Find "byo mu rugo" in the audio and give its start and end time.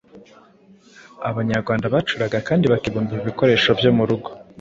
3.79-4.29